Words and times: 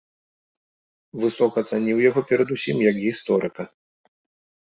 Высока 1.23 1.63
цаніў 1.71 1.97
яго 2.09 2.21
перад 2.31 2.47
усім 2.57 2.77
як 2.89 2.95
гісторыка. 3.05 3.63